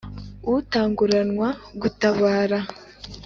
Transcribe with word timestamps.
utanguranwa 0.55 1.47
gutabara. 1.81 2.59